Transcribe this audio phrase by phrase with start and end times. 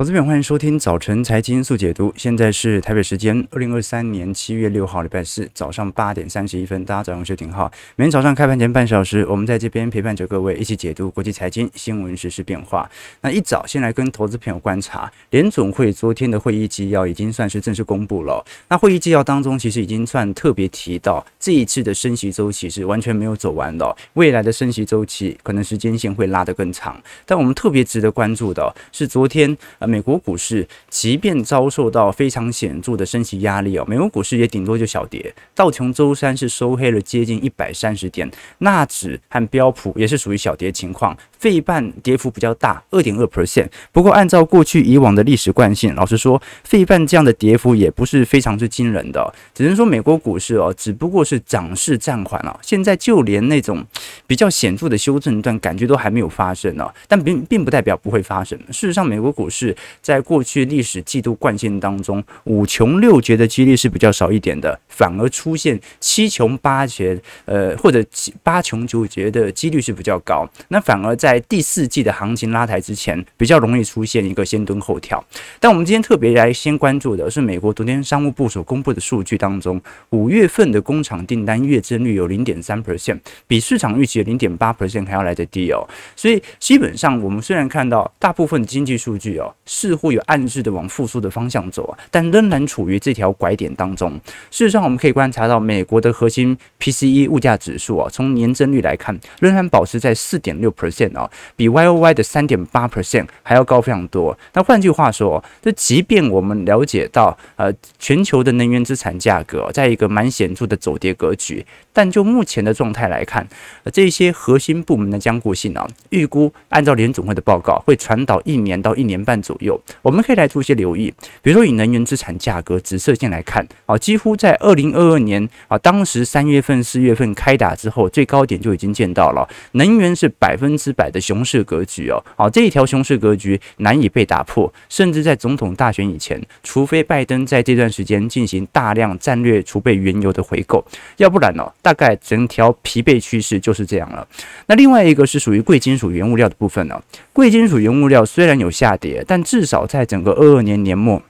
[0.00, 2.14] 投资朋友，欢迎收听早晨财经速解读。
[2.16, 6.84] 现在是台北时间二零二三年七月六号，礼拜四早上八点三十一分。
[6.84, 7.68] 大家早上好，我是廷浩。
[7.96, 12.88] 每天早上开盘前半小时，我们在这边陪伴着各位一起解读国际财经新闻、时事变化。
[13.22, 18.46] 那一早先来跟投资朋友观察，联总会昨天的会议纪要已经算是正式公布了。
[18.68, 26.96] 那会议纪要当中，其实已经算特别提到，这一次的升息周期是完全没有走完的，未来的升息周期可能时间线会拉得更长。
[27.26, 29.58] 但我们特别值得关注的是，昨天
[29.88, 35.34] 美国股市即便遭受到非常显著的升息压力哦，美国股市也顶多就小跌。
[35.54, 43.68] 道琼周三是收黑了接近一百三十点，纳指和标普也是属于小跌情况，费半跌幅比较大，二点二 percent。
[43.92, 52.58] 不过按照过去以往的历史惯性，老实说，费半这样的跌幅也不是非常之惊人的，只能说美国股市哦，只不过是涨势暂缓了。
[52.62, 53.84] 现在就连那种
[54.26, 58.58] 比较显著的修正段感觉都还没有发生呢，但并并不代表不会发生。
[58.68, 70.48] 事实上，美国股市在过去历史季度惯性当中，五穷六绝的几率是比较少一点的，反而出现七穷八绝，呃，或者七八穷九绝的几率是比较高。
[70.68, 75.22] 那反而在在第四季的行情拉抬之前，比较容易出现一个先蹲后跳。
[75.60, 85.86] 但我们今天特别来先关注的是美国昨天商务部所公布的数据当中，五月份的工厂订单月增率有零点三 percent，比市场预期的零点八 percent 还要来得低哦。
[86.16, 94.18] 所以基本上我们虽然看到大部分经济数据哦，似乎有暗示的往复苏的方向走啊，但仍然处于这条拐点当中。
[94.50, 101.17] 事实上，我们可以观察到美国的核心 PCE 物价指数啊，从年增率来看，仍然保持在四点六 percent，
[101.56, 104.36] 比 YOY 的三点八 percent 还要高非常多。
[104.52, 113.46] 那换句话说，这即便我们了解到呃全球的能源资产价格在一个蛮显著的走跌格局，但就目前的状态来看，
[113.84, 119.80] 呃这些核心部门的僵固性啊，预估按照联准会的报告会传导一年到一年半左右。
[120.02, 140.84] 我们可以来做一些留意，比如说以能源资产价格紫色线来看，啊，几乎在二零二二年啊，当时三月份、四月份开打之后，最高点就已经见到了，能源是百分之百的熊市格局哦，好，这一条熊市格局难以被打破，甚至在总统大选以前，除非拜登在这段时间进行大量战略储备原油的回购，
[141.16, 144.26] 要不然呢，大概整条疲惫趋势就是这样了。
[144.66, 147.02] 那另外一个是属于贵金属原物料的部分呢，
[147.32, 151.22] 贵金属原物料虽然有下跌，但至少在整个二二年年末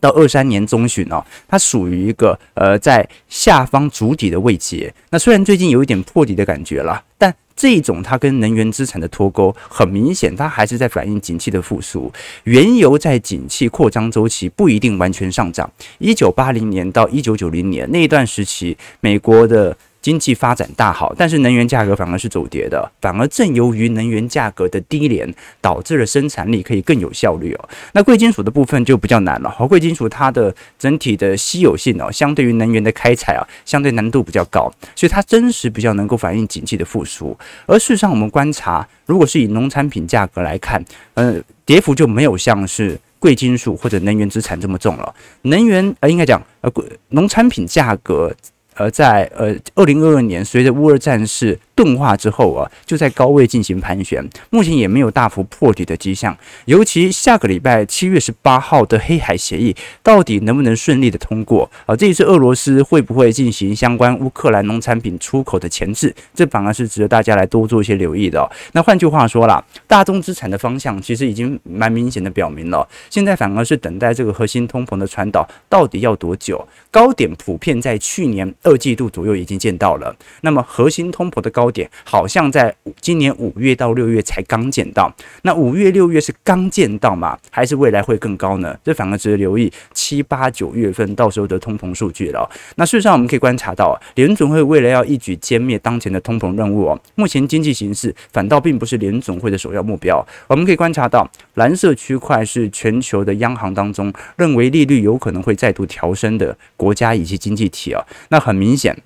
[0.00, 4.92] 到二三年中旬哦，它属于一个呃在下方筑底的位阶。
[5.10, 12.12] 那虽然最近有一点破底的感觉了，但这一种它跟能源资产的脱钩很明显，它还是在反映景气的复苏。
[12.42, 15.70] 原油在景气扩张周期不一定完全上涨。
[15.98, 27.68] 一九八零年到一九九零年那一段时期，美国的经济发展大好，但是能源价格反而是走跌的，反而正由于能源价格的低廉，导致了生产力可以更有效率哦。
[27.92, 37.38] 那贵金属的部分就比较难了，好，贵金属它的整体的稀有性哦，相对于能源的开采啊，相对难度比较高，所以它真实比较能够反映景气的复苏。
[37.66, 45.14] 而事实上，我们观察，如果是以农产品价格来看，呃，跌幅就没有像是贵金属或者能源资产这么重了。
[45.42, 46.72] 能源呃，应该讲呃，
[47.10, 48.34] 农产品价格。
[48.74, 56.36] 而在呃，二零二二年，随着乌俄战事钝化之后啊，就在高位进行盘旋，目前也没有大幅破底的迹象。
[56.66, 61.96] 尤其下个礼拜七月十八号的黑海协议，到底能不能顺利的通过啊？
[61.96, 66.14] 这一次俄罗斯会不会进行相关乌克兰农产品出口的前置？
[66.32, 68.48] 这反而是值得大家来多做一些留意的。
[68.74, 76.64] 那换句话说啦，大宗资产的方向其实已经蛮明显的表明了，现在反而是等待这个核心通膨的传导到底要多久？
[76.92, 85.10] 高点普遍在去年二季度左右已经见到了，那么核心通膨的高点好像在今年五月到六月才刚见到。
[85.42, 87.36] 那五月六月是刚见到吗？
[87.50, 88.78] 还是未来会更高呢？
[88.84, 92.46] 这反而值得留意七八九月份到时候的通膨数据了。
[92.76, 100.22] 那事实上我们可以观察到，联总会为了要一举歼灭当前的通膨任务哦，目前经济形势反倒并不是联总会的首要目标。
[100.48, 108.04] 我们可以观察到，蓝色区块是全球的央行当中认为利率有可能会再度调升的国家以及经济体啊。
[108.28, 108.42] 那。
[108.42, 108.98] 很明显，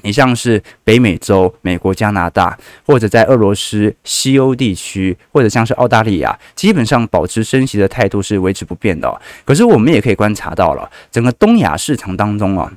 [0.00, 9.20] 你像是北美洲、美国、加拿大，或者在俄罗斯、西欧地区，或者像是澳大利亚，基本上保持升息的态度是维持不变的。
[9.44, 12.72] 可是我们也可以观察到了，整个东亚市场当中啊。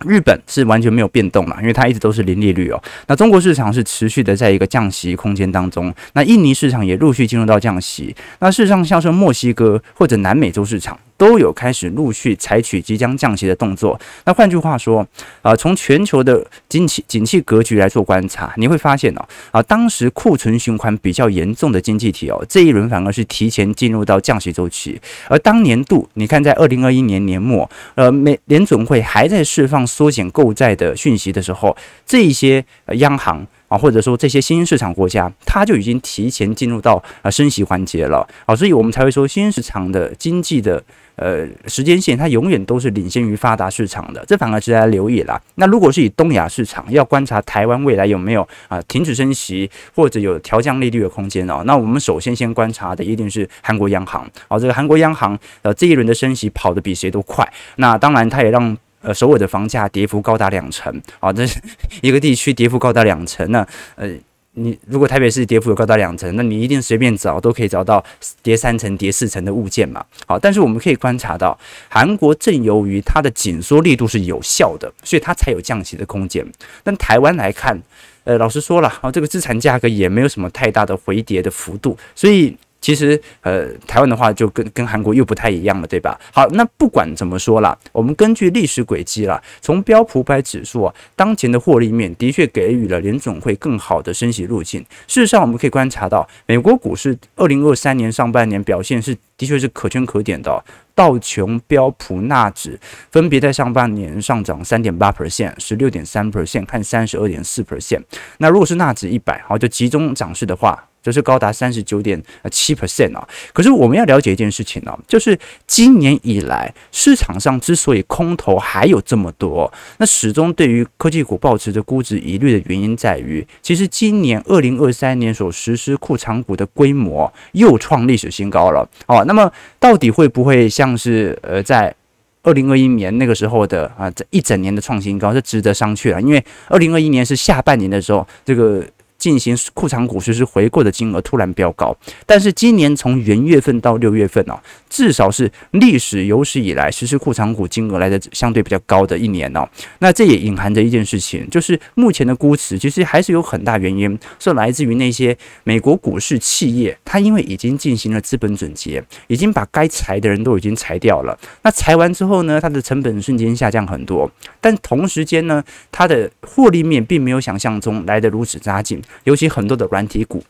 [0.00, 2.82] 日本是完全没有变动了，因为它一直都是零利率哦。
[3.06, 8.14] 那中国市场是持续的在一个降息空间当中，那印尼市场也陆续进入到降息。
[8.40, 13.98] 那事实上，像是墨西哥或者南美洲市场，都有开始陆续采取即将降息的动作。
[14.26, 15.06] 那换句话说，
[15.40, 25.00] 啊，从全球的景气景气格局来做观察，你会发现哦，啊，当时库存循环比较严重的经济体哦，这一轮反而是提前进入到降息周期。
[25.26, 31.74] 而当年度，你看在二零二一年年末，呃，美联准会还在释放缩减购债的讯息的时候，
[32.04, 32.62] 这一些
[32.96, 33.46] 央行。
[33.66, 40.80] 啊，或者说这些新兴市场国家，它就已经提前进入到呃升息环节了啊，所以我们才会说新兴市场的经济的
[41.16, 45.40] 呃时间线，它永远都是领先于发达市场的，这反而值得留意啦。
[45.56, 57.46] 那如果是以东亚市场要观察台湾未来有没有啊停止升息或者有调降利率的空间哦，那我们首先先观察的一定是韩国央行啊，这个韩国央行呃这一轮的升息跑得比谁都快，
[57.76, 58.76] 那当然它也让。
[59.06, 60.90] 呃，首尔的房价跌幅高达两成
[61.20, 61.30] 啊！
[61.30, 61.60] 这是
[62.00, 63.66] 一个地区跌幅高达两成呢。
[63.96, 64.08] 呃，
[64.54, 68.02] 你如果台北市跌幅有高达两成，那你一定随便找都可以找到
[68.42, 70.04] 跌三层、跌四层的物件嘛。
[70.26, 71.58] 好，但是我们可以观察到，
[71.88, 76.46] 韩国正由于它的紧缩力度是有效的，所以它才有降息的空间。
[76.82, 77.80] 但台湾来看，
[78.24, 82.56] 呃，老实说了啊，这个资产价格也没有什么太大的回跌的幅度，所以。
[82.84, 86.20] 其实，呃，台湾的话就跟跟韩国又不太一样了，对吧？
[86.30, 94.82] 好，那不管怎么说啦，我们根据历史轨迹啦，从标普百指数啊，当前的获利面的确给予了联总会更好的升息路径。
[95.08, 100.62] 事实上，我们可以观察到，美国股市二零二三年上半年表现是的确是可圈可点的。
[100.94, 102.78] 道琼、标普、纳指
[103.10, 108.02] 分别在上半年上涨三点八 percent、十六点三 percent 和三十二点四 percent。
[108.36, 110.84] 那如果是纳指一百，好，就集中涨势的话。
[111.04, 112.20] 就是高达三十九点
[112.50, 113.28] 七 percent 啊！
[113.52, 129.22] 可是我们要了解一件事情呢、就是今年以来市场上之所以空头还有这么多，那始终对于科技股抱持着估值疑虑的原因在于，其实今年二零二三年所实施库藏股的规模又创历史新高了哦。
[129.26, 131.94] 那么到底会不会像是呃在
[132.42, 136.22] 二零二一年那个时候的啊这一整年的创新高，是值得商榷了？
[136.22, 138.82] 因为二零二一年是下半年的时候，这个。
[139.24, 144.60] 进行库藏股实施回购的金额突然飙高，但是今年从元月份到六月份哦，
[144.90, 149.66] 至少是历史有史以来实施库藏股金额来的相对比较高的一年哦。
[150.00, 161.34] 那这也隐含着一件事情，就是目前的估值其实还是有很大原因是来自于那些美国股市企业，它因为已经进行了资本总结，已经把该裁的人都已经裁掉了。
[161.62, 164.30] 那裁完之后呢，它的成本瞬间下降很多，
[164.60, 169.00] 但同时间呢，它的获利面并没有想象中来得如此扎劲。
[169.22, 170.42] 尤其很多的软体股，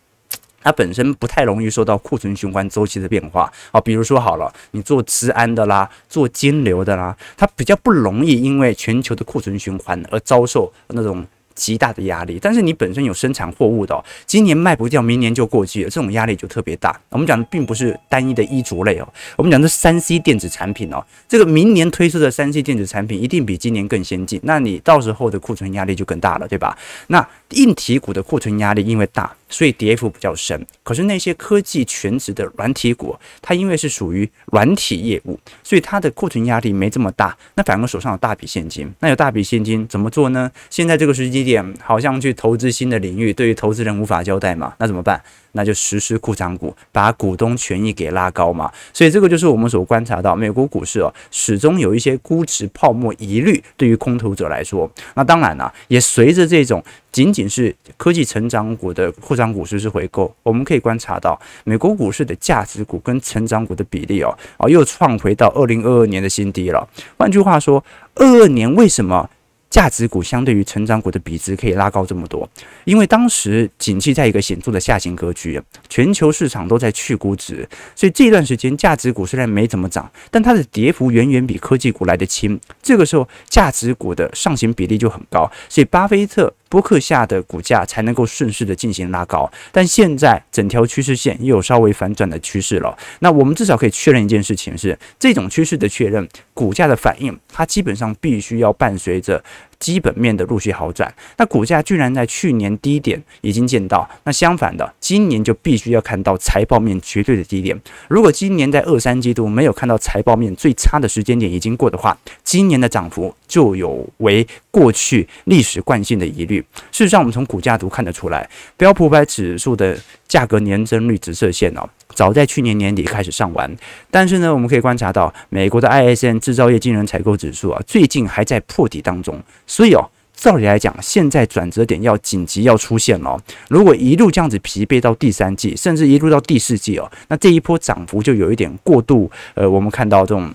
[0.63, 3.81] 它本身不太容易受到库存循环周期的变化啊。
[3.81, 11.25] 比如说好了，你做资安的啦，做金流的啦，它比较不容易因为全球的库存循环而遭受那种。
[11.55, 16.99] 极大的压力，但是你本身有生产货物的哦，今年卖不掉，明年就过季了，这种压力就特别大。
[17.11, 26.77] 我们讲的并不是单一的衣着类哦，我们讲的三 C 电子产品哦，这个明年推出的三 C 电子产品一定比今年更先进，那你到时候的库存压力就更大了，对吧？
[27.09, 30.67] 那硬体股的库存压力因为大，所以跌幅比较深。
[30.83, 37.37] 可是那些科技全职的软体股，它因为是属于软体业务，所以它的库存压力没这么大。
[37.55, 40.51] 那反而手上有大笔现金，那有大笔现金怎么做呢？
[40.71, 45.23] 现在这个时机点好像去投资新的领域，对于投资人无法交代嘛，那怎么办？
[45.55, 48.71] 那就实施扩张股，把股东权益给拉高嘛。
[48.93, 54.89] 所以这个就是我们所观察到美国股市哦，始终有一些估值泡沫疑虑，对于空头者来说。
[55.15, 66.87] 那当然了，也随着这种仅仅是科技成长股的扩张股实施回购，我们可以观察到美国股市的价值股跟成长股的比例哦，哦又创回到二零二二年的新低了。
[67.17, 67.83] 换句话说，
[68.15, 69.31] 二二年为什么？
[69.75, 72.49] 价值股相对于成长股的比值可以拉高这么多，
[72.85, 82.61] 因为当时景气在一个显著的下行格局，全球市场都在去估值，所以这段时间价值股虽然没怎么涨，但它的跌幅远远比科技股来得轻。
[82.81, 86.55] 这个时候价值股的上行比例就很高，所以巴菲特。
[86.67, 92.99] 波克下的股价才能够顺势的进行拉高，但现在整条趋势线又有稍微反转的趋势了。
[93.21, 99.43] 那我们至少可以确认一件事情是，这种趋势的确认，股价的反应，它基本上必须要伴随着
[99.81, 101.13] 基本面的陆续好转。
[101.37, 107.79] 那股价居然在去年低点已经见到，那相反的，今年就必须要看到财报面绝对的低点。
[108.09, 116.65] 如果今年在二三季度没有看到财报面最差的时间点已经过的话，今年的涨幅就有违过去历史惯性的疑虑。
[116.93, 123.71] 事实上，我们从股价图看得出来，标普五百指数的价格年增率直射线哦，早在去年年底开始上完。
[124.11, 129.39] 但是呢，我们可以观察到，美国的 ISM 制造业经人采购指数啊，最近还在破底当中。
[129.67, 133.39] 所以哦，照理来讲，现在转折点要紧急要出现了。
[133.69, 139.31] 如果一路这样子疲惫到第三季，甚至一路到第四季哦，那这一波涨幅就有一点过度。
[139.55, 140.53] 呃，我们看到这种。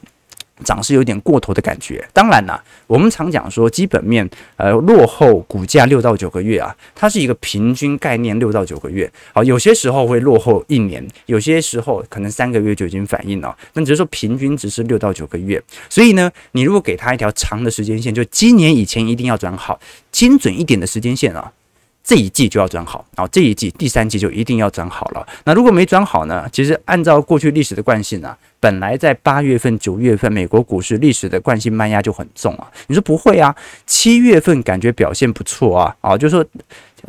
[0.63, 2.07] 涨势有点过头的感觉。
[2.13, 9.11] 当然啦，我们常讲说基本面，呃，落后股价六到九个月啊，它是一个平均概念，六到九个月。
[9.33, 13.55] 好，有些时候会落后一年，有些时候可能三个月就已经反应了。
[13.73, 15.61] 那只是说平均只是六到九个月。
[15.89, 19.79] 所以呢，你如果给它一条长的时间线，就今年以前一定要转好，
[20.11, 21.51] 精准一点的时间线啊。
[22.01, 25.27] 这一季就要转好，然后这一季第三季就一定要转好了。
[25.43, 26.49] 那如果没转好呢？
[26.51, 32.69] 其实按照过去历史的惯性啊，本来在八月份、九月份，美国股市历史的惯性慢压就很重啊。
[32.87, 33.55] 你说不会啊？
[33.85, 36.45] 七月份感觉表现不错啊，啊，就是说。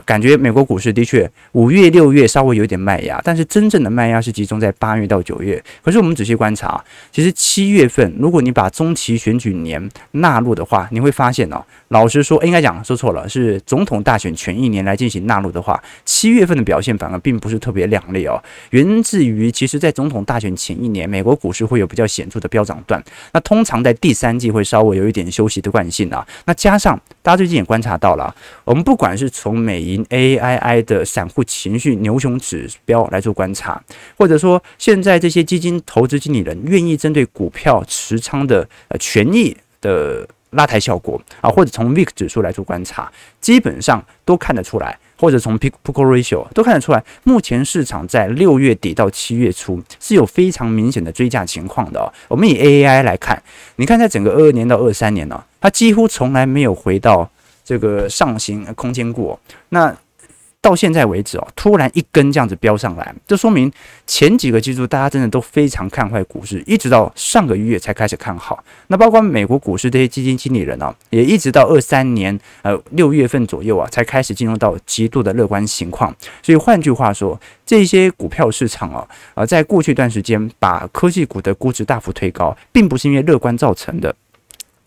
[0.05, 5.63] 感觉美国股市的确五月六月稍微有点卖压，但是真正的卖压是集中在八月到九月。
[5.83, 6.83] 可是我们仔细观察，
[7.13, 18.43] 其实七月份如果你把中期选举年纳入的话，你会发现哦，老实说，应该讲说错了，是总统大选前一年来进行纳入的话，七月份的表现反而并不是特别亮丽哦。
[18.71, 26.27] 源自于其实在总统大选前一年，美国股市会有比较显著的飙涨段，那通常在第三季会稍微有一点休息的惯性啊。
[26.45, 28.35] 那加上大家最近也观察到了，
[28.65, 33.83] 我们不管是从美银 AII 的散户情绪牛熊指标来做观察，
[34.17, 52.13] 或者说现在这些基金投资经理人愿意针对股票持仓的呃权益的拉抬效果啊，或者从 VIX 指数来做观察，基本上都看得出来，或者从 p i c k ratio 都看得出来，目前市场在六月底到七月初是有非常明显的追价情况的。
[52.29, 53.41] 我们以 AII 来看，
[53.77, 57.31] 你看在整个二二年到二三年呢，它几乎从来没有回到。
[57.63, 59.97] 这个上行空间过，那
[60.63, 63.73] 到现在为止哦，突然一根这样子飙上来，这说明
[64.07, 68.63] 前几个季度大家真的都非常看坏股市，一直到上个月才开始看好。
[68.89, 76.15] 那包括美国股市这些基金经理人哦，也一直到二三年呃六月份左右啊，才开始进入到极度的乐观情况。
[76.43, 84.15] 所以换句话说，这些股票市场啊，呃，在过去一段时间把科技股的估值大幅推高，并不是因为乐观造成的。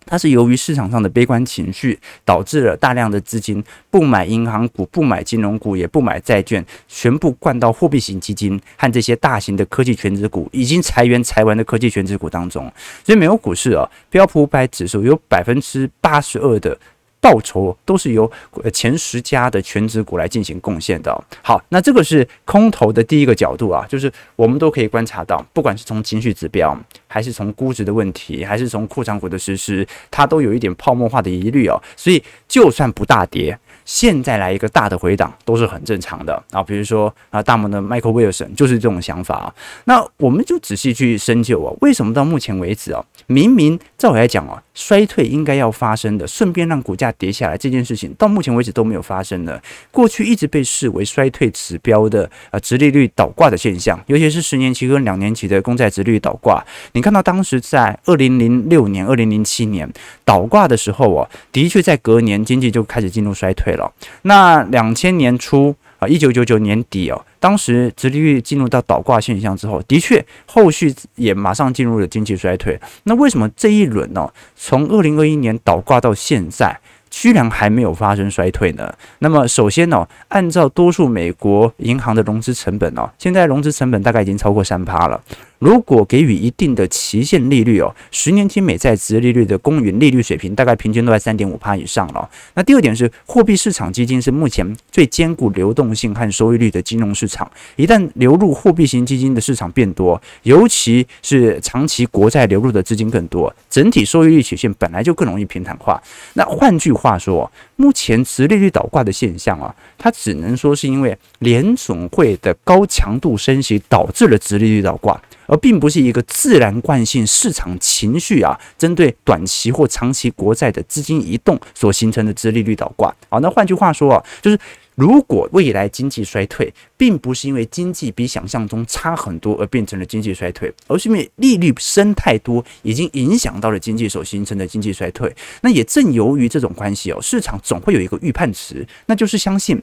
[0.06, 12.72] 它是由于市场上的悲观情绪，导致了大量的资金不买银行股、不买金融股、也不买债券，全部灌到货币型基金和这些大型的科技全值股，已经裁员裁完的科技全值股当中。
[13.04, 16.78] 所以美国股市啊，标普五百指数有百分之八十二的。
[17.24, 18.30] 报酬都是由
[18.74, 21.24] 前十家的全职股来进行贡献的。
[21.42, 26.78] 好，那这个是空头的第一个角度啊，就是我们都可以观察到，不管是从情绪指标，
[27.08, 31.82] 还是从估值的问题，还是从库藏股的实施，它都有一点泡沫化的疑虑哦。
[31.96, 33.58] 所以就算不大跌。
[33.86, 39.54] 现在来一个大的回档都是很正常的啊，比如说啊，大摩的 Michael Wilson 就是这种想法啊。
[39.86, 49.60] 那我们就仔细去深究啊，为什么到目前为止啊，明明照我来讲啊，衰退应该要发生的，顺便让股价跌下来这件事情，到目前为止都没有发生呢。
[49.92, 56.64] 过去一直被视为衰退指标的啊，殖利率倒挂的现象，尤其是十年期跟两年期的公债殖利率倒挂。
[56.94, 59.92] 你看到当时在二零零六年、二零零七年
[60.24, 63.73] 倒挂的时候啊，的确在隔年经济就开始进入衰退。
[63.76, 63.92] 了，
[64.24, 72.80] 那两千年初啊，一九九九年底哦，当时殖利率进入到倒挂现象之后，的确后续也马上进入了经济衰退。
[73.04, 74.30] 那为什么这一轮呢？
[74.56, 78.94] 从二零二一年倒挂到现在，居然还没有发生衰退呢？
[79.20, 85.22] 那么首先呢，按照多数美国银行的融资成本哦，现在融资成本大概已经超过三趴了。
[85.64, 92.30] 如果给予一定的期限利率哦，十年期美债殖利率的公允利率水平大概平均都在三点五趴以上了。
[92.54, 97.50] 那第二点是，货币市场基金是目前最兼顾流动性和收益率的金融市场。
[97.78, 105.98] 一旦流入货币型基金的市场变多，尤其是长期国债流入的资金更多，整体收益率曲线本来就更容易平坦化。
[106.34, 115.18] 那换句话说，目前殖利率倒挂的现象啊，它只能说是因为联总会的高强度升息导致了殖利率倒挂。
[115.48, 123.14] 而并不是一个自然惯性市场情绪啊，针对短期或长期国债的资金移动所形成的资利率倒挂。
[123.30, 124.58] 好，那换句话说啊，就是
[124.96, 135.36] 如果未来经济衰退，并不是因为经济比想象中差很多而变成了经济衰退，而是因为利率升太多，已经影响到了经济所形成的经济衰退。
[135.62, 139.82] 那也正由于这种关系哦，市场总会有一个预判值，那就是相信，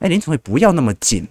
[0.00, 1.26] 哎，联总会不要那么紧。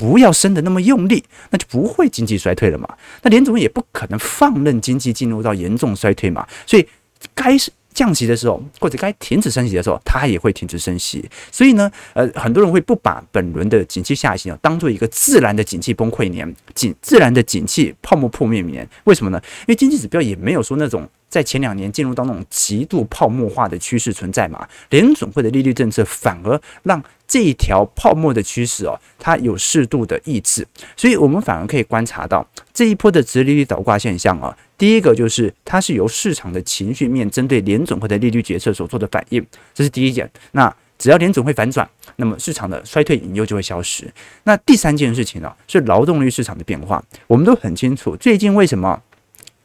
[0.00, 2.88] 不要升得那么用力，那就不会经济衰退了嘛。
[3.22, 6.48] 那联总也不可能放任经济进入到严重衰退嘛。
[6.66, 6.88] 所以
[7.34, 11.28] 该是降息的时候，或者该停止升息的时候，它也会停止升息。
[11.52, 18.88] 所以呢，呃，很多人会不把本轮的景气下行啊当做一个自然的景气崩溃年，景自然的景气泡沫破灭年。
[19.04, 19.38] 为什么呢？
[19.60, 32.44] 因为经济指标也没有说那种在前两年进入到那种极度泡沫化的趋势存在嘛，联准会的利率政策反而让这一条泡沫的趋势哦，它有适度的抑制，所以我们反而可以观察到
[32.74, 34.54] 这一波的直利率倒挂现象啊。
[34.76, 40.28] 第一个就是它是由市场的情绪面针对联准会的利率决策所做的反应，这是第一点。
[40.52, 44.12] 那只要联准会反转，那么市场的衰退引诱就会消失。
[44.42, 47.02] 那第三件事情呢，是劳动力市场的变化。
[47.26, 49.00] 我们都很清楚，最近为什么？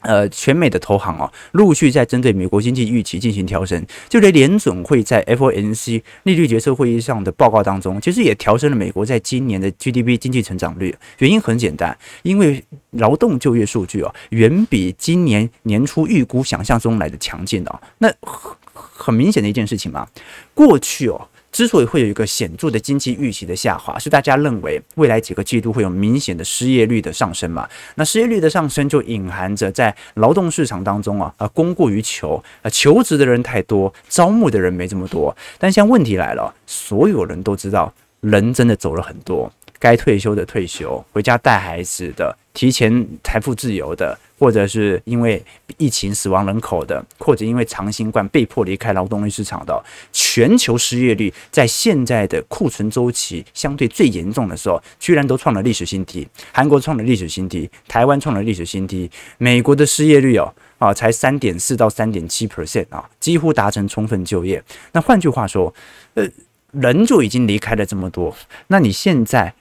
[0.06, 10.96] 呃，全美的投行哦，陆续在针对美国经济预期进行调升，就连联准会在 FOMC 利率决策会议上的报告当中，其实也调升了美国在今年的 GDP 经济成长率。
[11.18, 17.82] 原因很简单，因为劳动就业数据哦，远比今年年初预估想象中来的强劲哦。
[17.98, 20.08] 那很很明显的一件事情嘛，
[20.54, 21.28] 过去哦。
[21.56, 27.66] 之所以会有一个显著的经济预期的下滑，是大家认为未来几个季度会有明显的失业率的上升嘛？
[27.96, 35.34] 那失业率的上升就隐含着在劳动市场当中啊，啊供过于求，啊求职的人太多，招募的人没这么多。
[35.58, 39.50] 但现在问题来了，所有人都知道，人真的走了很多。
[39.80, 45.44] 该退休的退休，回家带孩子的，提前财富自由的，或者是因为
[45.78, 56.28] 疫情死亡人口的，或者因为长新冠被迫离开劳动力市场的，全球失业率在现在的库存周期相对最严重的时候，居然都创了历史新低。
[56.52, 64.64] 韩国创了历史新低，台湾创了历史新低，美国的失业率哦啊才三点四到三点七 percent 啊，几乎达成充分就业。
[64.92, 65.74] 那换句话说，
[66.16, 66.28] 呃，
[66.72, 68.36] 人就已经离开了这么多，
[68.68, 69.54] 那你现在？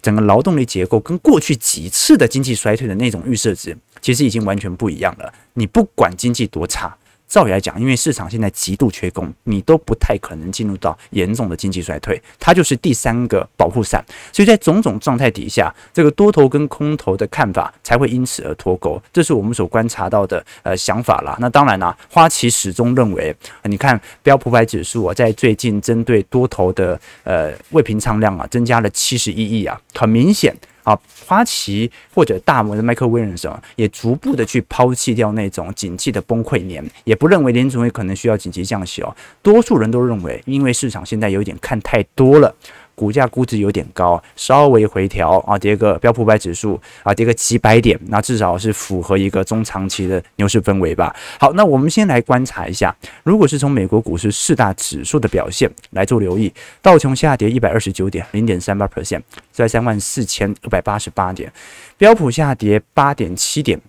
[0.00, 5.32] 整个劳动力结构跟过去几次的经济衰退的那种预设值，其实已经完全不一样了。
[5.54, 6.96] 你不管经济多差。
[7.28, 14.04] 照理来讲，因为市场现在极度缺工，你都不太可能进入到严重的经济衰退，它就是第三个保护伞。
[14.32, 19.00] 所以在种种状态底下，这个多头跟空头的看法才会因此而脱钩。
[19.12, 21.36] 这是我们所观察到的呃想法啦。
[21.38, 30.52] 那当然啦，花旗始终认为，你看标普百指数啊，在最近针对多头的呃未平仓量啊，增加了七十一亿啊，很明显。
[30.82, 39.14] 啊，花旗或者大摩的 Michael Williams 也逐步的去抛弃掉那种景气的崩溃年，也不认为联储会可能需要紧急降息哦。
[39.42, 42.54] 多数人都认为，因为市场现在有点看太多了。
[43.00, 51.16] 股价估值有点高，稍微回调啊，跌个标普百指数啊，跌个几百点，那至少是符合一个中长期的牛市氛围吧。
[51.38, 61.50] 好，那我们先来观察一下，如果是从美国股市四大指数的表现来做留意，道琼下跌一百二十九点，零点三八 percent，在三万四千二百八十八点，
[61.96, 63.80] 标普下跌八点七点。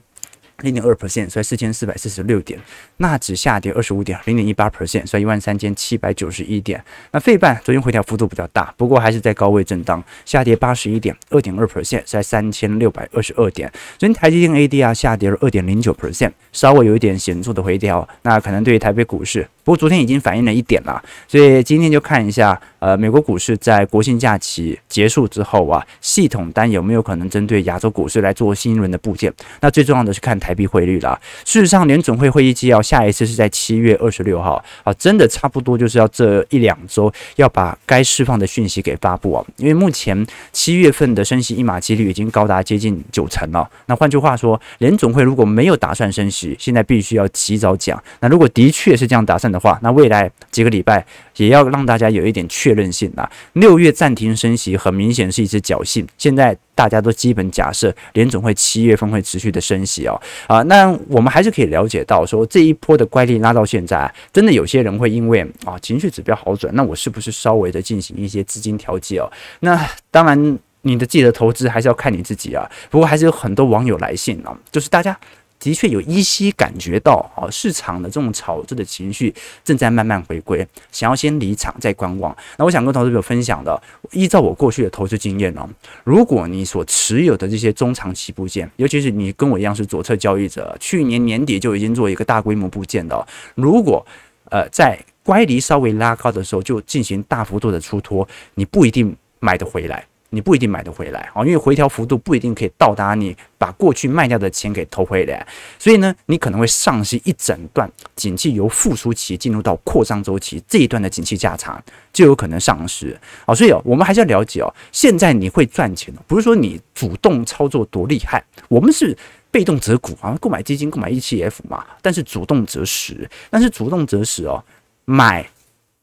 [0.61, 2.59] 零点二 percent，所以四千四百四十六点。
[2.97, 6.83] 纳指下跌二十五点，零点一八 percent，所以一万三千七百九十一点。
[7.11, 13.71] 那费半昨天回调幅度比较大，不过还是在高位震荡，下跌八十一点，二点二 percent，在三千六百二十二点。
[13.97, 18.07] 昨天台积电 ADR 下跌了二点零九 percent，稍微有一点显著的回调。
[18.21, 19.47] 那可能对于台北股市。
[19.63, 29.31] 不过昨天已经反映了一点了，所以今天就看一下，呃，美国股市在国庆假期结束之后啊，系统单有没有可能针对亚洲股市来做新一轮的部件？
[29.59, 31.19] 那最重要的是看台币汇率了。
[31.45, 39.45] 事实上，联总会会议纪要下一次是在七月二十六号啊，真的差不多就是要这一两周要把该释放的讯息给发布啊。
[39.57, 43.69] 因为目前七月份的升息一码几率已经高达接近九成了。
[43.85, 48.01] 那换句话说，联总会如果没有打算升息，现在必须要及早讲。
[48.19, 51.05] 那如果的确是这样打算的话，那未来几个礼拜
[51.37, 53.29] 也要让大家有一点确认性啊。
[53.53, 56.07] 六月暂停升息，很明显是一次侥幸。
[56.17, 60.19] 现在大家都基本假设联总会七月份会持续的升息哦。
[60.47, 69.31] 啊，那我们还是可以了解到，说这一波的乖离拉到现在，真的有些人会因为啊情绪指标好转，那我是不是稍微的进行一些资金调节哦？
[69.59, 72.69] 那当然，你的自己的投资还是要看你自己啊。
[72.89, 75.17] 不过还是有很多网友来信啊，就是大家。
[75.61, 82.35] 的确有依稀感觉到啊，市场的这种炒作的情绪正在慢慢回归，想要先离场再观望。
[82.57, 83.79] 那我想跟投资朋友分享的，
[84.11, 85.69] 依照我过去的投资经验呢，
[86.03, 94.03] 如果你所持有的这些中长期部件，尤其是你跟我一样是左侧交易者，去年年底就已经做一个大规模部件的，如果
[94.49, 100.03] 呃在乖离稍微拉高的时候就进行大幅度的出脱，你不一定买得回来。
[100.33, 105.45] 你不一定买得回来啊，因为回调幅度不一定可以到达你把过去卖掉的钱给投回来，
[105.77, 113.13] 所以呢，你可能会丧失一整段景气由复苏期进入到扩张周期这一段的景气价差，就有可能丧失
[113.45, 113.53] 啊。
[113.53, 119.15] 所以哦，我们还是要了解哦，现在你会赚钱，不是说你主动操作多厉害，我们是
[119.51, 124.63] 被动择股啊，购买基金、购买 ETF 嘛，但是主动择时，但是主动择时哦，
[125.03, 125.45] 买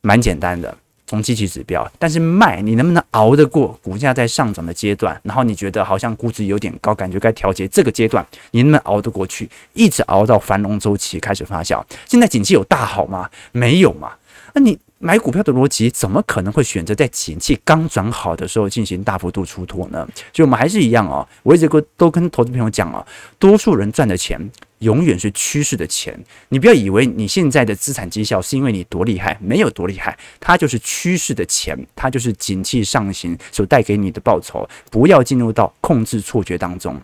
[0.02, 0.76] 蛮简单的。
[1.10, 5.20] 从基期指标，但是卖你能不能熬得过股价在上涨的阶段？
[5.24, 9.50] 然后你觉得好像估值有点高，感觉该调节这个阶段，你能不能熬得过去？
[9.72, 11.83] 一直熬到繁荣周期开始发酵。
[12.07, 13.28] 现在景气有大好吗？
[13.50, 14.12] 没有嘛？
[14.54, 20.07] 那你买股票的逻辑怎么可能会选择在景气刚转好的时候进行大幅度出脱呢？
[20.33, 23.04] 就我们还是一样哦，我一直都都跟投资朋友讲哦，
[23.40, 24.38] 多数人赚的钱。
[24.80, 26.18] 永远是趋势的钱，
[26.50, 34.68] 你不要以为你现在的资产绩效是因为你多厉害，没有多厉害，它就是趋势的钱，它就是景气上行所带给你的报酬。
[34.90, 37.00] 不要进入到控制错觉当中。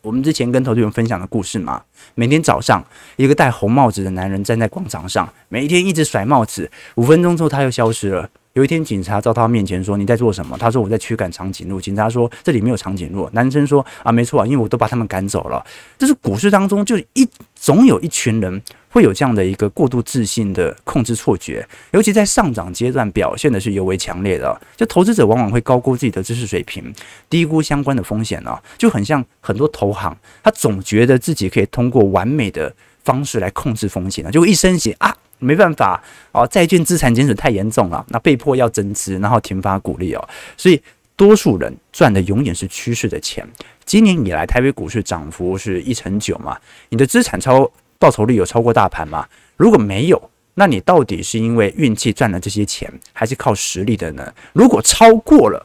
[0.00, 1.82] 我们之前跟投资人分享的故事嘛，
[2.14, 2.84] 每天早上
[3.16, 8.30] 一个戴红帽子的男人站在广场上，每一天一直甩帽子，五分钟之后他又消失了。
[8.54, 15.64] 有一天，警察到他面前说：“你在做什么？”他说：“我在驱赶长颈鹿。”警察说：“这里没有长颈鹿。”男生说：“啊，没错啊，因为我都把他们赶走了。”
[15.96, 24.60] 这是股市当中就一总有一群人会有这样的一个过度自信的控制错觉，尤其在上涨阶段表现的是尤为强烈的。
[24.76, 26.92] 就投资者往往会高估自己的知识水平，
[27.30, 35.14] 低估相关的风险啊，就很像很多投行，他总觉得自己可以通过完美的方式来控制风险啊，就一升息啊。
[35.38, 40.80] 没办法哦，债券资产减损太严重了，那被迫要增资，然后停发股利哦，所以
[41.16, 43.46] 多数人赚的永远是趋势的钱。
[43.84, 46.58] 今年以来，台北股市涨幅是一成九嘛，
[46.90, 49.26] 你的资产超报酬率有超过大盘吗？
[49.56, 54.32] 如果没有，那你到底是因为运气赚了这些钱，还是靠实力的呢？
[54.52, 55.64] 如果超过了，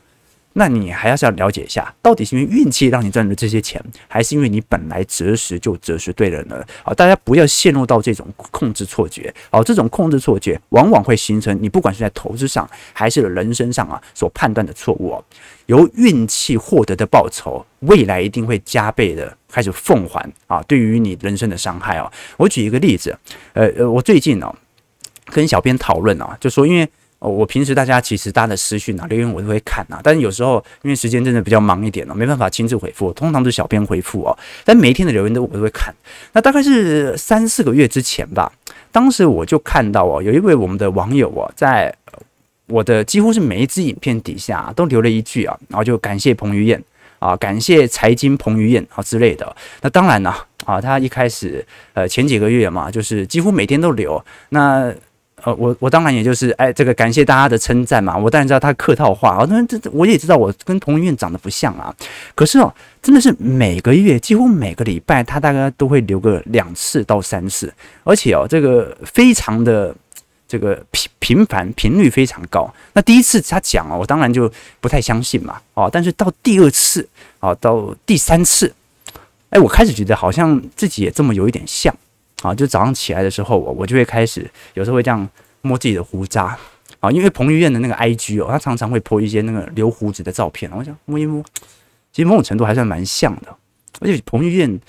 [0.56, 6.63] 那你还要是要了解一下，到底是因为运气让你赚了这些钱，还是因为你本来择时就择时对了呢？
[6.84, 15.26] 啊，大家不要陷入到这种控制错觉哦，这种控制错觉往往会形成你不管是在投资上还是人生上啊所判断的错误哦。
[15.66, 22.12] 由运气获得的报酬，未来一定会加倍的开始奉还啊，对于你人生的伤害哦。
[22.38, 23.18] 我举一个例子，
[23.54, 24.54] 呃呃，我最近哦
[25.26, 26.88] 跟小编讨论啊，就说因为。
[27.24, 34.38] 哦，我平时大家其实大家的私讯啊留言我都会看啊，但是有时候因为时间真的比较忙一点了，没办法亲自回复，通常都是小编回复哦。
[34.66, 35.96] 但每一天的留言都我都会看。
[36.34, 38.52] 那大概是三四个月之前吧，
[38.92, 41.96] 当时我就看到哦，有一位我们的网友哦，在
[42.68, 46.84] 我的几乎是每一支影片底下都留了一句啊，然后就感谢彭于晏
[47.20, 49.56] 啊，感谢财经彭于晏啊之类的。
[49.80, 54.94] 那当然呢啊，他一开始呃前几个月嘛，就是几乎每天都留那。
[55.44, 58.18] 呃，我我当然也就是哎，这个感谢大家的称赞嘛。
[58.18, 61.94] 我当然知道他客套话，我这这我也知道我跟彭于晏长得不像啊。
[62.34, 67.74] 可是哦，真的是每个月几乎每个礼拜他大概都会留个两次到三次，
[68.06, 69.94] 而且哦，这个非常的
[70.48, 72.74] 这个频频繁频率非常高。
[72.94, 75.60] 那第一次他讲哦，我当然就不太相信嘛。
[75.74, 77.06] 哦，但是到第二次
[77.42, 78.74] 哦，到第三次，
[79.50, 81.94] 哎，我开始觉得好像自己也这么有一点像。
[82.44, 85.28] 啊，就早上起来的时候，我我就会开始有时候会这样
[85.62, 86.56] 摸自己的胡渣
[87.00, 91.44] 啊，因为彭于晏的那个 IG 哦，他常常会 po 一些那个留胡子的照片，我想摸一摸，
[92.12, 93.56] 其实某种程度还算蛮像的。
[94.00, 94.80] 而且彭于晏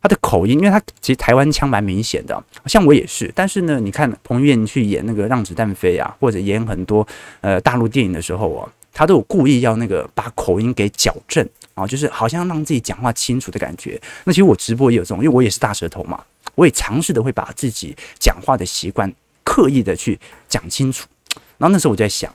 [0.00, 3.30] 他的口音，因为他其实台湾腔蛮明显的，像我也是。
[3.34, 7.06] 但是呢，你看彭于晏去演那个《让子弹飞》啊，或者演很多
[7.40, 14.00] 呃大陆电影的时候哦，他都有故意要那个把口音给矫正啊，就是好像让自己讲话清楚的感觉。
[14.24, 16.20] 那其实我直播也有这种，因为我也是大舌头嘛。
[16.54, 19.12] 我也尝试的会把自己讲话的习惯
[19.42, 21.06] 刻意的去讲清楚，
[21.58, 22.32] 然后那时候我在想，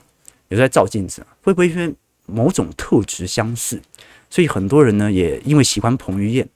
[0.49, 1.93] 有时候在照镜子，会不会因为
[2.25, 3.82] 某种特质相似，
[4.30, 6.47] 所以很多人呢也因为喜欢彭于晏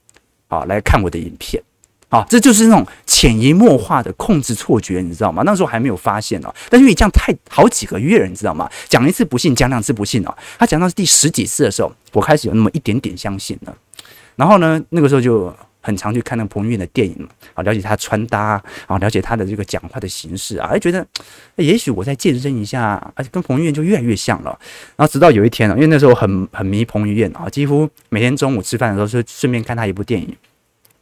[0.47, 1.61] 啊来看我的影片
[2.09, 5.43] 啊，这就是那种潜移默化的控制错觉，你知道吗？
[5.45, 8.69] 那时候还没有发现哦，但是因为这样太好几个月了，你知道吗？
[8.89, 13.77] 讲一次不信，讲两次不信哦，他讲到第十几次的时候，我开始有那么一点点相信了，
[14.35, 15.55] 然后呢，那个时候就。
[15.81, 21.05] 很常去看那彭于晏的电影啊，了解他穿搭啊，了解他的这个讲话的形式啊，觉得
[21.55, 24.57] 也许我再健身一下，而且跟彭于晏就越来越像了。
[24.95, 30.37] 然后直到有一天呢，因为那时候很很迷彭于晏啊，几乎每天中午吃饭的时候就顺便看他一部电影。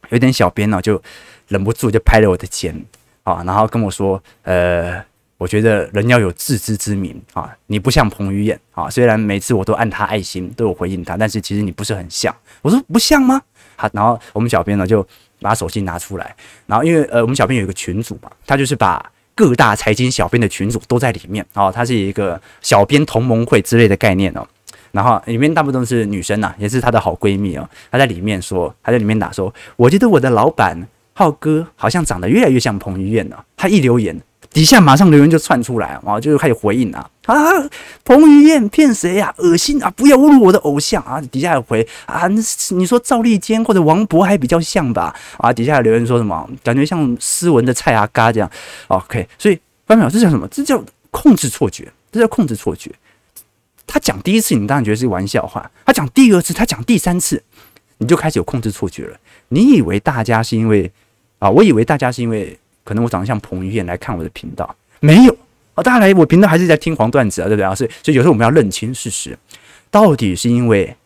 [0.08, 1.00] 有点小编呢就
[1.46, 2.74] 忍不住就拍了我的肩
[3.22, 5.00] 啊，然后跟我说，呃，
[5.38, 12.34] 我觉得人要有自知之明啊，你不像彭于晏啊，虽然每次我都按他爱心都有回应他，但是其实你不是很像。
[12.62, 13.40] 我说不像吗？
[13.80, 15.06] 好，然后我们小编呢就
[15.40, 19.02] 把手机拿出来，然后因为呃我们小编有一个群组嘛，他就是把
[19.34, 24.46] 各大财经小编的群组都在里面哦，他是一个小编同盟会之类的概念哦，
[24.92, 34.20] 然后里面大部分都是女生呐、啊，也是她的好闺蜜哦，她在里面说，她在里面打说，我觉得我的老板浩哥好像长得越来越像彭于晏了，他一留言。
[34.52, 37.36] 底下马上留言就窜出来啊，就开始回应啊啊！
[38.04, 39.32] 彭于晏骗谁呀？
[39.38, 39.88] 恶心啊！
[39.90, 41.20] 不要侮辱我的偶像啊！
[41.30, 45.14] 底下有回啊，你说赵立坚或者王博还比较像吧？
[45.38, 46.50] 啊，底下留言说什么？
[46.64, 48.50] 感觉像斯文的蔡阿嘎这样。
[48.88, 50.48] OK，所以发表这叫什么？
[50.48, 50.82] 这叫
[51.12, 52.90] 控制错觉这叫控制错觉。
[53.86, 57.40] 他讲第一次，你当然觉得是玩笑话；他讲第二次，他讲第三次，
[57.98, 59.16] 你就开始有控制错觉了。
[59.48, 60.90] 你以为大家是因为
[61.38, 61.48] 啊？
[61.48, 62.58] 我以为大家是因为
[62.90, 65.32] 可能我长得像彭于晏来看我的频道，没有
[65.74, 65.80] 啊？
[65.80, 67.46] 大家来我频道还是在听黄段子啊？
[67.46, 67.72] 对不对啊？
[67.72, 69.38] 所以，所以有时候我们要认清事实，
[69.92, 70.96] 到底是因为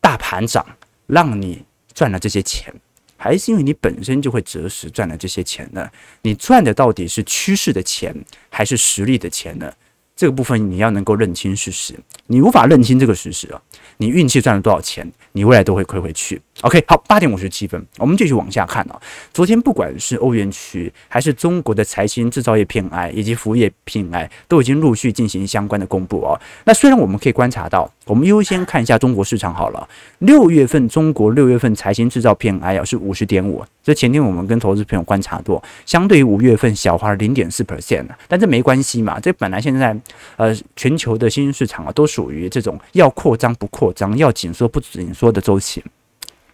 [0.00, 0.66] 大盘涨
[1.06, 1.62] 让你
[1.94, 2.74] 赚了这些钱，
[3.16, 5.88] 还是因为你本身就会择时赚了这些钱呢？
[6.22, 8.12] 你赚的到底是趋势的钱，
[8.50, 9.72] 还是实力的钱呢？
[10.18, 11.94] 这个部分你要能够认清事实，
[12.26, 13.62] 你无法认清这个事实啊，
[13.98, 16.42] 你运气赚了多少钱，你未来都会亏回去。
[16.62, 19.00] OK，好，八点五十七分，我们继续往下看啊。
[19.32, 26.40] 昨天不管是欧元区，还是中国的财新制造业 PMI 以及服务业 PMI，都已经陆续进行相关的公布哦。
[26.64, 29.88] 那虽然我们可以观察到，我们优先看一下中国市场好了。
[30.18, 39.98] 六月份中国六月份财新制造 PMI 啊是五十点五，这前天我们跟投资朋友观察过，相对于五月份小滑零点四 percent，但这没关系嘛，这本来现在
[40.36, 45.82] 呃全球的新兴市场啊都属于这种要扩张不扩张，要紧缩不紧缩的周期。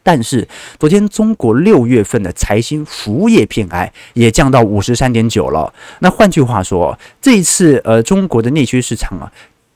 [0.04, 0.46] 但是
[0.78, 5.74] 昨天中国六月份的财新服务业 PMI 也降到五十三点九了。
[5.98, 9.32] 那换句话说，这一次呃中国的内需市场啊。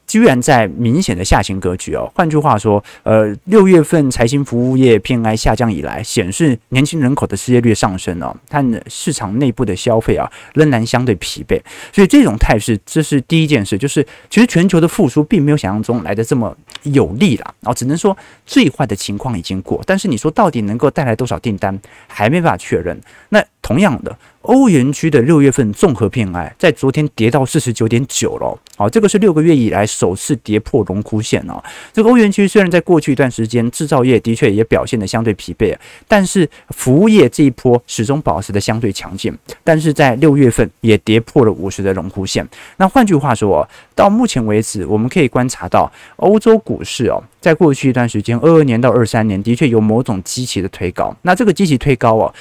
[0.08, 11.60] 居然在明显的下行格局哦，换句话说，呃，六月份财新服务业 PMI 下降以来，显示年轻人口的失业率上升哦，它市场内部的消费啊仍然相对疲惫，
[11.92, 18.16] 所以这种态势，这是第一件事，就是其实全球的复苏并没有想象中来的这么有利啦，哦，只能说
[18.46, 22.98] 最坏的情况已经过，但是你说到底能够带来多少订单，还没办法确认。
[23.28, 24.16] 那同样的。
[24.42, 31.62] 欧元区的六月份综合 PMI 在昨天跌到四十九点九了，好，这个是六个月以来首次跌破荣枯线哦。
[31.92, 35.76] 这个欧元区虽然在过去一段时间制造业的确也表现得相对疲惫，
[36.06, 42.48] 但是服务业这一波始终保持的相对强劲，但是在六月份也跌破了五十的荣枯线。
[42.78, 51.14] 那换句话说，到目前为止，我们可以观察到欧洲股市哦，在过去一段时间，二二年到二三年的确有某种机器的推高。
[51.20, 52.32] 那这个机器推高哦。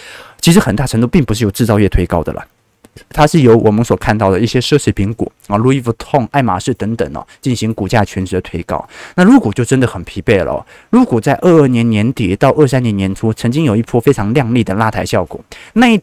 [0.47, 2.41] 其实很大程度并不是由制造业推高的了，
[3.09, 8.87] 它是由我们所看到的一些奢侈品股啊，如衣服痛、爱马仕等等哦，进行股价全值的推高。
[9.15, 10.65] 那入股就真的很疲惫了。
[10.89, 15.37] 入股在二二年年底到二三年年初，曾经有一波非常亮丽的拉抬效果。
[15.73, 16.01] 那一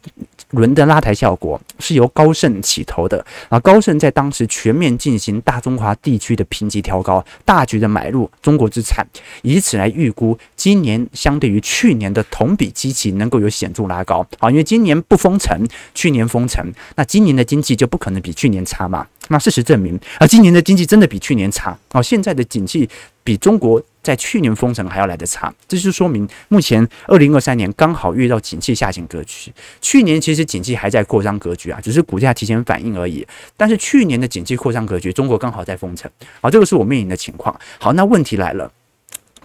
[0.54, 9.06] 轮的拉抬效果是由高盛起头的啊，高盛在当时全面进行大中华地区的评级调高，大举的买入中国资产，
[9.42, 16.64] 以此来预估今年相对于去年的同比基期能够有显著拉高啊，因为今年不封城，去年封城，
[16.96, 19.06] 那今年的经济就不可能比去年差嘛。
[19.28, 22.88] 那事实证明啊，今年的经济真的比去年差啊，现在的景气
[23.22, 23.82] 比中国。
[24.04, 29.50] 在去年封城还要来得差，这就说明目前二零二三年刚好遇到景气下行格局。
[29.80, 33.26] 去年其实景气还在扩张格局啊，只是股价提前反应而已。
[33.56, 36.08] 但是去年的景气扩张格局，中国刚好在封城，
[36.42, 37.58] 好，这个是我面临的情况。
[37.80, 38.70] 好，那问题来了，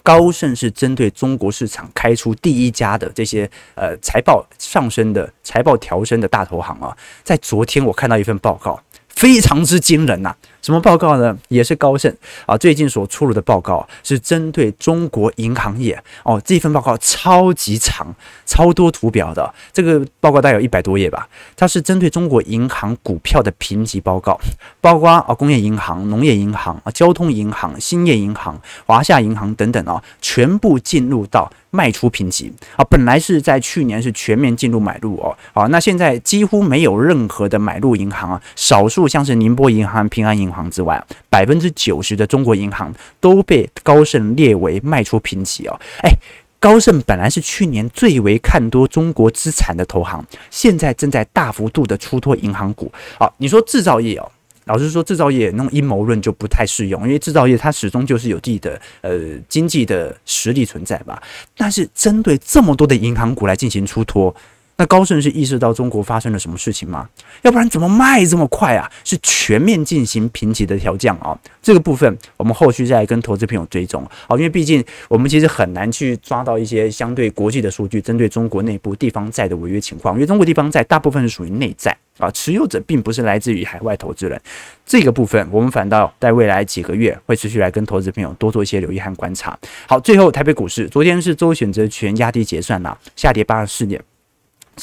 [0.03, 11.37] 高盛是针对中国市场开出第一家的这些呃财报上升的财报调升的大投行啊，在昨天我看到一份报告，非常之惊人呐、什么报告呢？
[11.47, 12.13] 也是高盛
[12.45, 16.41] 啊，最近所出炉的报告是针对中国银行业哦。
[16.43, 18.13] 这份报告超级长，
[18.45, 19.53] 超多图表的。
[19.71, 21.27] 这个报告大概有一百多页吧。
[21.55, 24.39] 它是针对中国银行股票的评级报告，
[24.81, 32.83] 包括啊工业银行、农业银行啊、交通银行、兴业银行、华夏银行等等啊，全部进入到卖出评级啊。
[32.89, 40.59] 本来是在去年是全面进入买入哦，啊，那现在几乎没有任何的买入银行啊，少数像是宁波银行、平安银行。
[40.59, 45.79] 行之外，百分之九十的中国银行都被高盛列为卖出评级哦。
[46.03, 46.11] 哎，
[46.59, 52.91] 高盛本来是去年最为看多中国资产的投行，现在正在大幅度的出脱银行股。
[53.17, 54.29] 好，你说制造业哦，
[54.65, 61.23] 老实说制造业那种阴谋论就不太适用，因为制造业它始终就是有自己的呃经济的实力存在吧。
[61.55, 64.35] 但是针对这么多的银行股来进行出脱。
[64.79, 67.05] 那高盛是意识到中国发生了什么事情吗？
[67.41, 68.89] 要不然怎么卖这么快啊？
[69.03, 71.37] 是全面进行评级的调降啊？
[71.61, 84.41] 这个部分我们后续再跟投资朋友追踪啊，因为毕竟我们其实很难去抓到一些相对国际的数据，针对中国内部地方债的违约情况，因为中国地方债大部分是属于内债啊，持有者并不是来自于海外投资人。
[84.85, 89.59] 这个部分我们反倒在未来几个月会持续来跟投资朋友多做一些留意和观察。
[89.89, 94.01] 好，最后台北股市昨天是周选择权压低结算了，下跌八十四点。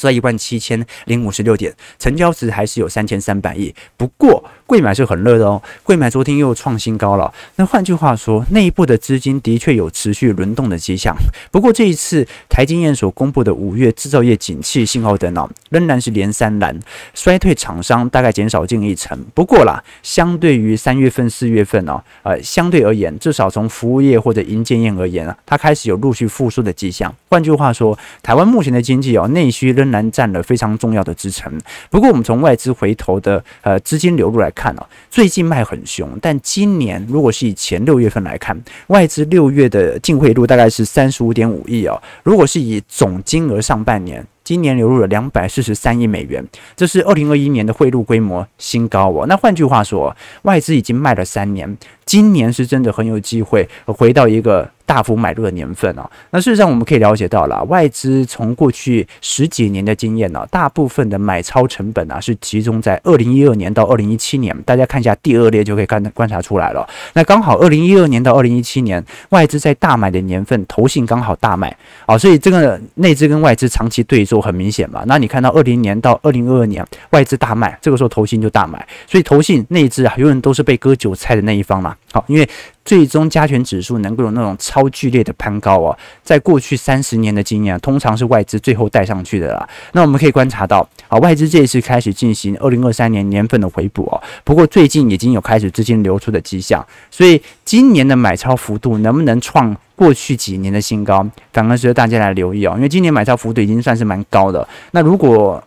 [0.01, 3.73] 在一万七千零五十六点，成交值还是有三千三百亿。
[3.95, 7.33] 不过，柜买是很热的哦，柜买昨天又创新高了。
[7.55, 11.15] 那换句话说，内部的资金的确有持续轮动的迹象。
[11.51, 16.77] 不过这一次台经验所公布的五月制造业景气信号灯哦，仍然是连三蓝，
[17.13, 19.17] 衰退厂商大概减少近一成。
[19.33, 27.13] 不过啦，相对于三月份、四月份哦，呃，相对而言，至少从服务业或者营建业而言啊，它开始有陆续复苏的迹象。
[27.29, 31.51] 换句话说，台湾目前的经济哦，内需仍仍然占了非常重要的支撑。
[31.89, 42.01] 不过，我们从外资回头的呃资金流入来看哦，最近卖很凶，但今年如果是以前六月份来看，外资六月的净汇入大概是三十五点五亿哦。
[42.23, 46.45] 如果是以总金额上半年，今年流入了两百四十三亿美元，
[46.75, 49.25] 这是二零二一年的汇入规模新高哦。
[49.27, 54.69] 那换句话说，外资已经卖了三年，今年是真的很有机会回到一个。
[54.87, 66.87] 大幅买入的年份哦，那事实上我们可以了解到了，外资从过去十几年的经验呢，大部分的买超成本啊是集中在二零一二年到二零一七年，大家看一下第二列就可以看观察出来了。
[67.13, 75.03] 那刚好二零一二年到二零一七年，外资在大买的年份，投信刚好大卖啊，所以这个内资跟外资长期对坐很明显嘛。
[75.05, 81.93] 那你看到二零年到二零二二年，外资大卖，这个时候投信就大买，所以投信内资啊，永远都是被割韭菜的那一方嘛。
[82.27, 82.47] 因为。
[82.87, 89.69] 最终加权指数能够有那种超剧烈的攀高哦，在过去三十年的经验，通常是外资最后带上去的啦。
[89.91, 94.23] 那我们可以观察到，啊，外资这一次开始进行二零二三年年份的回补哦。
[94.45, 102.71] 不过最近已经有开始资金流出的迹象，所以今年的买超幅度能不能创过去几年的新高，反而值得大家来留意哦。
[102.77, 104.65] 因为今年买超幅度已经算是蛮高的。
[104.91, 105.61] 那如果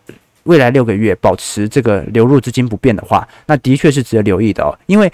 [0.45, 5.13] 未来六个月保持这个流入资金不变的话，那的确是值得留意的哦，因为。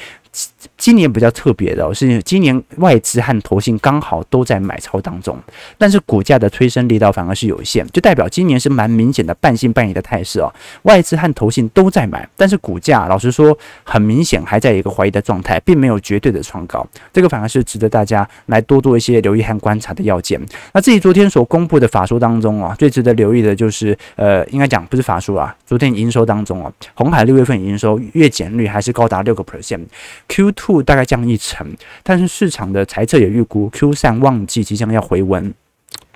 [0.77, 5.38] 今年比较特别的是，今年外资和投信刚好都在买超当中，
[5.79, 10.53] 但是股价的推升力道反而是有限，就代表今年是蛮明显的半信半疑的态势哦。
[10.83, 20.40] 外资和投信都在买，但是股价老实说很明显还在一个怀疑的状态，并没有绝对的创高，这个反而是值得大家来多做一些留意和观察的要件。
[20.72, 29.81] 那至于昨天所公布的法说当中啊，最值得留意的就是呃，应该讲不是法说啊，昨天营收当中啊，红海六月份营收月减率还是高达六个 percent。
[30.28, 31.66] Q2 大概降一成，
[32.02, 35.54] 但是市场的猜测也预估 Q3 旺季即将要回温。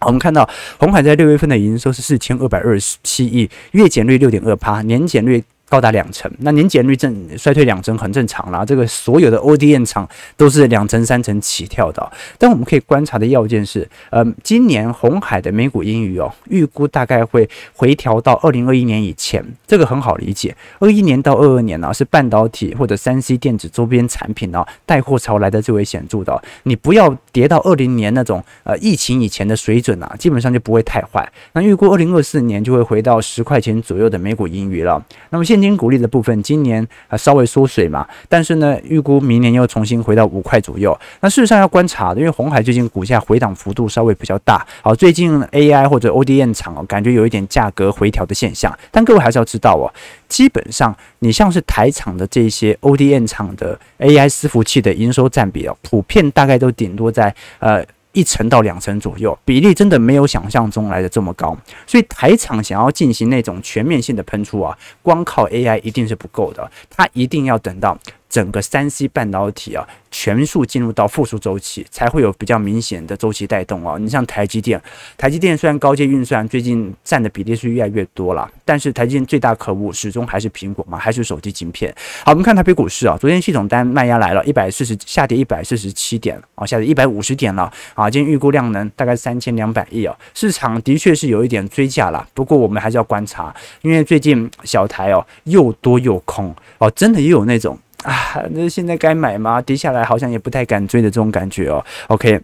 [0.01, 5.45] 我们看到红海在六月份的营收是四千二百二十七亿，月减率六点二趴，年减率。
[5.71, 8.65] 高达两成，那年减率正衰退两成很正常啦。
[8.65, 10.07] 这个所有的 ODM 厂
[10.37, 12.13] 都是两成三成起跳的。
[12.37, 20.55] 但我们可以观察的要件是，呃，今年红海的每股盈余哦，预估大概会回调到二零二一年以前，这个很好理解。
[20.81, 26.43] 二一年到二二年呢，是半导体或者三 C 电子周边产品呢带货潮来的最为显著的。
[26.65, 31.31] 你不要跌到二零年那种呃疫情以前的水准啊，基本上就不会太坏。
[31.53, 35.01] 那预估二零二四年就会回到十块钱左右的每股盈余了。
[35.31, 40.99] 那么现金股利的部分，今年啊稍微缩水嘛，但是呢，预估明年又重新回到五块左右。
[41.21, 48.77] 那事实上要观察的，因为红海最近股价回档幅度稍微比较大，好，最近 AI 或者 ODM 厂哦，感觉有一点价格回调的现象。
[48.91, 49.87] 但各位还是要知道哦，
[50.29, 57.85] 基本上你像是台厂的这些 ODM 厂的 AI 伺服器的营收占比哦，普遍大概都顶多在呃。
[58.13, 67.97] 一层到两层左右，比例真的没有想象中来的这么高，所以台场想要进行那种全面性的喷出啊，光靠 AI 一定是不够的，它一定要等到
[68.31, 69.87] 整个三 C 半导体啊。
[70.13, 73.97] 全数进入到复苏周期，才会有比较明显的周期带动哦。
[73.97, 74.83] 你像台积电，
[75.17, 81.95] 台积电虽然高阶运算最近占的比例是越来越多了，但是台积电最大客户始终还是苹果嘛，还是手机晶片。
[82.25, 88.11] 好，我们看台北股市啊，昨天系统单卖压来了，一百四十下跌一百四十七点啊，下跌一百五十点了啊。
[88.11, 97.79] 今天预估量能大概三千两百亿哦，市场的确是有一点追价了，不过我们还是要观察，因为最近小台哦又多又空哦，真的又有那种。
[98.05, 99.61] 啊，那现在该买吗？
[99.61, 101.85] 跌下来好像也不太敢追的这种感觉哦。
[102.09, 102.41] OK，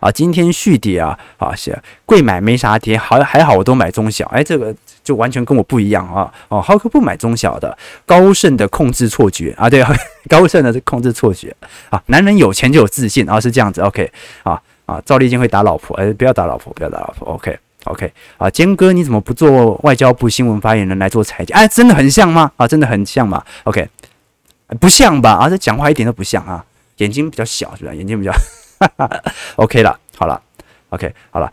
[0.00, 6.30] 啊，今天续跌啊，啊是贵买没啥跌，好还好我都买中小，哎，这个就完全跟我不一样啊。
[6.48, 9.82] 哦，浩克不买中小的，高盛的控制错觉啊，对，
[10.28, 11.54] 高盛的是控制错觉
[11.88, 12.02] 啊。
[12.06, 13.80] 男人有钱就有自信啊，是这样子。
[13.80, 14.10] OK，
[14.42, 17.32] 啊啊，赵立坚会打老婆，哎，不要打老婆，不要打老婆。
[17.34, 17.58] OK。
[17.84, 21.54] OK，啊，坚哥，你怎么不做外交部新闻发言人来做裁决？
[21.54, 22.50] 哎，真的很像吗？
[22.56, 23.88] 啊，真的很像吗？OK。
[24.76, 25.32] 不像吧？
[25.32, 26.64] 啊，这讲话一点都不像啊！
[26.98, 27.94] 眼睛比较小，是吧？
[27.94, 28.32] 眼睛比较，，
[29.56, 30.40] OK 了，好了
[30.90, 31.52] ，OK，好了。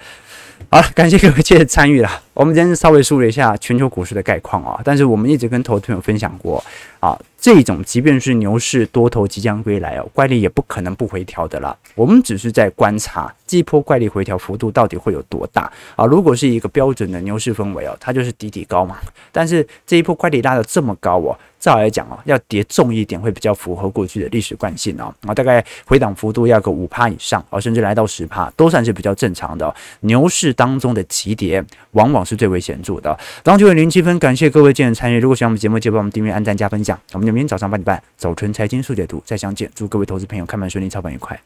[0.72, 2.22] 好了，感谢各位接着参与了。
[2.36, 6.62] 我们今天稍微梳理一下全球股市的概况啊，但是我们一直跟投资朋友分享过
[7.00, 11.74] 啊，这种即便是牛市多头即将归来哦，怪力也不可能不回调的啦。
[11.96, 16.06] 我们只是在观察这一波怪力回调幅度到底会有多大啊。
[16.06, 18.98] 如果是一个标准的牛市氛围哦，它就是底底高嘛。
[19.32, 25.14] 但是这一波怪力拉得这么高哦，照来讲哦，要跌重一点会比较符合过去的历史惯性哦。
[25.26, 29.74] 啊，大概回档幅度要个五趴以上啊，甚至来到十趴，都算是比较正常的。
[30.02, 33.18] 牛市当中的急跌往往是最为显著的。
[33.44, 35.20] 早上九点零七分，感谢各位今日参与。
[35.20, 37.00] 如果喜欢我们节目，记得帮我们订阅、按赞、加分享。
[37.14, 39.70] 我们明天早上八点半，早春财经速解读再相见。
[39.76, 41.40] 祝各位投资朋友开盘顺利，操盘愉快。